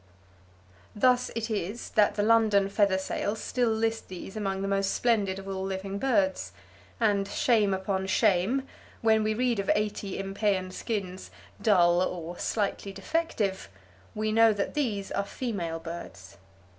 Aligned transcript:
Thus 0.95 1.29
it 1.35 1.51
is 1.51 1.91
that 1.91 2.15
the 2.15 2.23
London 2.23 2.69
feather 2.69 2.97
sales 2.97 3.39
still 3.39 3.69
list 3.69 4.07
these 4.07 4.35
among 4.35 4.63
the 4.63 4.67
most 4.67 4.95
splendid 4.95 5.37
of 5.37 5.47
all 5.47 5.61
living 5.63 5.99
birds. 5.99 6.53
And 6.99 7.27
shame 7.27 7.71
upon 7.71 8.07
shame, 8.07 8.63
when 9.01 9.21
we 9.23 9.35
read 9.35 9.59
of 9.59 9.69
80 9.75 10.17
impeyan 10.17 10.71
skins 10.73 11.29
"dull," 11.61 12.01
or 12.01 12.39
"slightly 12.39 12.91
defective," 12.91 13.69
we 14.15 14.31
know 14.31 14.53
that 14.53 14.73
these 14.73 15.11
are 15.11 15.23
female 15.23 15.77
birds. 15.79 16.39